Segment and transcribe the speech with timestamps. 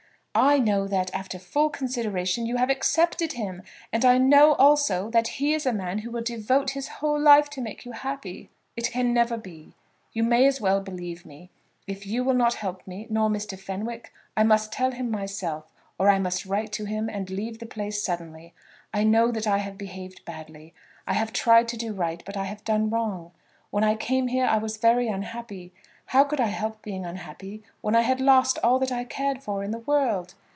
[0.33, 5.27] "I know that, after full consideration, you have accepted him; and I know also, that
[5.27, 8.91] he is a man who will devote his whole life to make you happy." "It
[8.91, 9.73] can never be.
[10.13, 11.49] You may as well believe me.
[11.85, 13.59] If you will not help me, nor Mr.
[13.59, 15.69] Fenwick, I must tell him myself;
[15.99, 18.53] or I must write to him and leave the place suddenly.
[18.93, 20.73] I know that I have behaved badly.
[21.05, 23.31] I have tried to do right, but I have done wrong.
[23.69, 25.73] When I came here I was very unhappy.
[26.07, 29.63] How could I help being unhappy when I had lost all that I cared for
[29.63, 30.33] in the world?